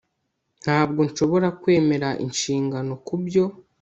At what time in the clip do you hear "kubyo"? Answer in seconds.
3.07-3.43